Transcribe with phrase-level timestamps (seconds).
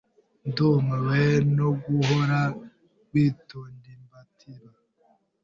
[0.47, 1.21] Ndumiwe
[1.57, 2.39] no guhora
[3.11, 4.71] witondimbatiba.